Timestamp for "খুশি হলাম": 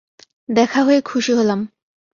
1.01-1.59